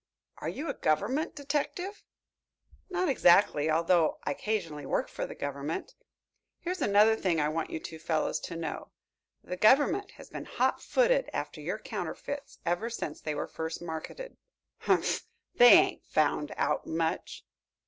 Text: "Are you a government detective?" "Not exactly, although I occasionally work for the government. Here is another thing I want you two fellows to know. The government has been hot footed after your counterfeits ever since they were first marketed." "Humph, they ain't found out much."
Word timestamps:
"Are 0.39 0.49
you 0.49 0.67
a 0.67 0.73
government 0.73 1.35
detective?" 1.35 2.01
"Not 2.89 3.07
exactly, 3.07 3.69
although 3.69 4.17
I 4.23 4.31
occasionally 4.31 4.83
work 4.87 5.07
for 5.09 5.27
the 5.27 5.35
government. 5.35 5.93
Here 6.57 6.71
is 6.71 6.81
another 6.81 7.15
thing 7.15 7.39
I 7.39 7.49
want 7.49 7.69
you 7.69 7.79
two 7.79 7.99
fellows 7.99 8.39
to 8.49 8.55
know. 8.55 8.89
The 9.43 9.57
government 9.57 10.09
has 10.15 10.27
been 10.31 10.45
hot 10.45 10.81
footed 10.81 11.29
after 11.33 11.61
your 11.61 11.77
counterfeits 11.77 12.57
ever 12.65 12.89
since 12.89 13.21
they 13.21 13.35
were 13.35 13.45
first 13.45 13.79
marketed." 13.79 14.37
"Humph, 14.79 15.27
they 15.53 15.73
ain't 15.73 16.05
found 16.07 16.51
out 16.57 16.87
much." 16.87 17.45